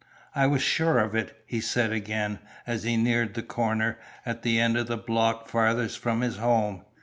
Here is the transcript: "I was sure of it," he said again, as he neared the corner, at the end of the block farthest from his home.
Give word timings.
"I 0.33 0.47
was 0.47 0.63
sure 0.63 0.97
of 0.97 1.13
it," 1.13 1.43
he 1.45 1.61
said 1.61 1.91
again, 1.91 2.39
as 2.65 2.81
he 2.81 2.97
neared 2.97 3.35
the 3.35 3.43
corner, 3.43 3.99
at 4.25 4.41
the 4.41 4.59
end 4.59 4.75
of 4.75 4.87
the 4.87 4.97
block 4.97 5.47
farthest 5.47 5.99
from 5.99 6.21
his 6.21 6.37
home. 6.37 6.83